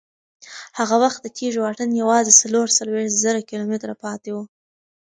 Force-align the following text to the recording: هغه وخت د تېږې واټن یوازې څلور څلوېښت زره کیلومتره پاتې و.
هغه 0.77 0.95
وخت 1.03 1.19
د 1.23 1.27
تېږې 1.37 1.59
واټن 1.61 1.89
یوازې 2.01 2.33
څلور 2.41 2.67
څلوېښت 2.77 3.15
زره 3.23 3.41
کیلومتره 3.49 3.93
پاتې 4.03 4.29
و. 4.35 4.37